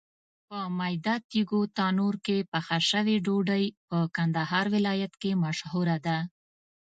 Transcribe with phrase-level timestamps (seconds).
[0.47, 6.17] په میده تېږو تنور کې پخه شوې ډوډۍ په کندهار ولایت کې مشهوره ده.